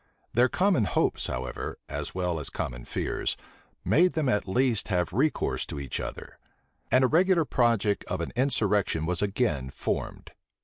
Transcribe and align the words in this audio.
Their 0.33 0.49
common 0.49 0.85
hopes, 0.85 1.27
however, 1.27 1.77
as 1.87 2.15
well 2.15 2.39
as 2.39 2.49
common 2.49 2.85
fears, 2.85 3.37
made 3.85 4.13
them 4.13 4.29
at 4.29 4.47
last 4.47 4.87
have 4.87 5.13
recourse 5.13 5.63
to 5.67 5.79
each 5.79 5.99
other; 5.99 6.39
and 6.91 7.03
a 7.03 7.07
regular 7.07 7.45
project 7.45 8.03
of 8.05 8.19
an 8.19 8.33
insurrection 8.35 9.05
was 9.05 9.21
again 9.21 9.69
formed. 9.69 10.31